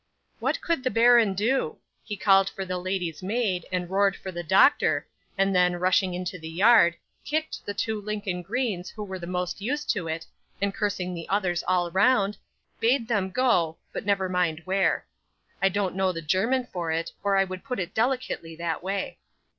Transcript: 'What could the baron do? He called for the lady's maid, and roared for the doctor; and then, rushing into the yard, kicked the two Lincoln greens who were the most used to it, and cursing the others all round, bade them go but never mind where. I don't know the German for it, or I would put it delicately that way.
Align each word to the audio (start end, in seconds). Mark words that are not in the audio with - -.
'What 0.39 0.61
could 0.61 0.83
the 0.83 0.89
baron 0.89 1.35
do? 1.35 1.77
He 2.03 2.17
called 2.17 2.49
for 2.49 2.65
the 2.65 2.79
lady's 2.79 3.21
maid, 3.21 3.67
and 3.71 3.87
roared 3.87 4.15
for 4.15 4.31
the 4.31 4.41
doctor; 4.41 5.07
and 5.37 5.55
then, 5.55 5.75
rushing 5.75 6.15
into 6.15 6.39
the 6.39 6.49
yard, 6.49 6.95
kicked 7.23 7.63
the 7.67 7.75
two 7.75 8.01
Lincoln 8.01 8.41
greens 8.41 8.89
who 8.89 9.03
were 9.03 9.19
the 9.19 9.27
most 9.27 9.61
used 9.61 9.91
to 9.91 10.07
it, 10.07 10.25
and 10.59 10.73
cursing 10.73 11.13
the 11.13 11.29
others 11.29 11.63
all 11.67 11.91
round, 11.91 12.35
bade 12.79 13.07
them 13.07 13.29
go 13.29 13.77
but 13.93 14.03
never 14.03 14.27
mind 14.27 14.63
where. 14.65 15.05
I 15.61 15.69
don't 15.69 15.93
know 15.95 16.11
the 16.11 16.23
German 16.23 16.65
for 16.73 16.91
it, 16.91 17.11
or 17.23 17.37
I 17.37 17.43
would 17.43 17.63
put 17.63 17.79
it 17.79 17.93
delicately 17.93 18.55
that 18.55 18.81
way. 18.81 19.19